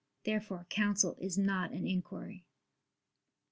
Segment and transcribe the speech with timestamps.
[0.23, 2.43] Therefore counsel is not an inquiry.